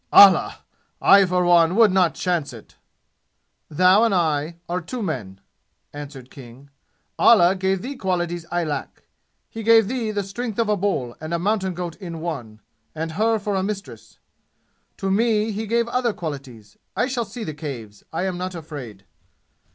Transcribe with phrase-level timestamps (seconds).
[0.11, 0.57] Allah!
[0.99, 2.75] I, for one, would not chance it!"
[3.69, 5.39] "Thou and I are two men!"
[5.93, 6.71] answered King.
[7.19, 9.03] "Allah gave thee qualities I lack.
[9.47, 12.61] He gave thee the strength of a bull and a mountain goat in one,
[12.95, 14.17] and her for a mistress.
[14.97, 16.77] To me he gave other qualities.
[16.97, 18.03] I shall see the Caves.
[18.11, 19.05] I am not afraid."